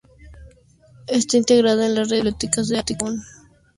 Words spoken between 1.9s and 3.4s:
la Red de Bibliotecas de Aragón.